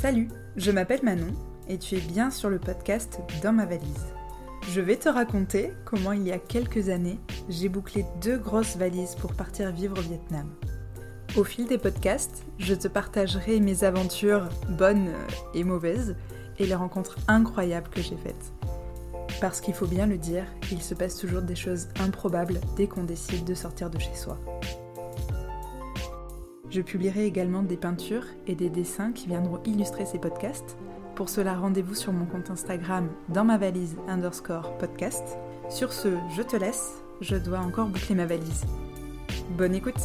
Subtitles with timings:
[0.00, 1.34] Salut, je m'appelle Manon
[1.68, 4.06] et tu es bien sur le podcast Dans ma valise.
[4.70, 7.18] Je vais te raconter comment il y a quelques années,
[7.50, 10.54] j'ai bouclé deux grosses valises pour partir vivre au Vietnam.
[11.36, 15.12] Au fil des podcasts, je te partagerai mes aventures bonnes
[15.52, 16.16] et mauvaises
[16.58, 18.54] et les rencontres incroyables que j'ai faites.
[19.38, 23.04] Parce qu'il faut bien le dire, il se passe toujours des choses improbables dès qu'on
[23.04, 24.38] décide de sortir de chez soi.
[26.70, 30.78] Je publierai également des peintures et des dessins qui viendront illustrer ces podcasts.
[31.16, 35.36] Pour cela, rendez-vous sur mon compte Instagram dans ma valise underscore podcast.
[35.68, 38.64] Sur ce, je te laisse, je dois encore boucler ma valise.
[39.58, 40.00] Bonne écoute